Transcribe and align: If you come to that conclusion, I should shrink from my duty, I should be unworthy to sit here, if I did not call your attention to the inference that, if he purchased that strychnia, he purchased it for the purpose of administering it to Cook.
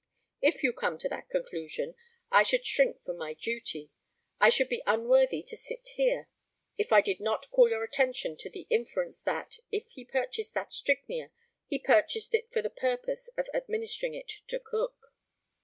If 0.41 0.63
you 0.63 0.73
come 0.73 0.97
to 0.97 1.09
that 1.09 1.29
conclusion, 1.29 1.93
I 2.31 2.41
should 2.41 2.65
shrink 2.65 3.03
from 3.03 3.17
my 3.17 3.35
duty, 3.35 3.91
I 4.39 4.49
should 4.49 4.67
be 4.67 4.81
unworthy 4.87 5.43
to 5.43 5.55
sit 5.55 5.89
here, 5.89 6.27
if 6.75 6.91
I 6.91 7.01
did 7.01 7.19
not 7.21 7.51
call 7.51 7.69
your 7.69 7.83
attention 7.83 8.35
to 8.37 8.49
the 8.49 8.65
inference 8.71 9.21
that, 9.21 9.59
if 9.71 9.89
he 9.89 10.03
purchased 10.03 10.55
that 10.55 10.71
strychnia, 10.71 11.29
he 11.67 11.77
purchased 11.77 12.33
it 12.33 12.51
for 12.51 12.63
the 12.63 12.71
purpose 12.71 13.27
of 13.37 13.47
administering 13.53 14.15
it 14.15 14.31
to 14.47 14.59
Cook. 14.59 15.13